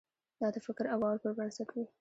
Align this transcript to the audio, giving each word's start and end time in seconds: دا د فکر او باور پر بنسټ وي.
دا 0.39 0.47
د 0.55 0.57
فکر 0.65 0.85
او 0.93 0.99
باور 1.01 1.17
پر 1.23 1.31
بنسټ 1.37 1.69
وي. 1.75 1.83